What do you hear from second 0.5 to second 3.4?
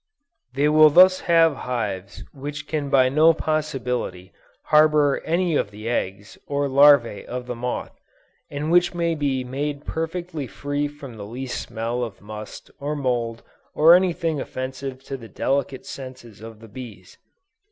They will thus have hives which can by no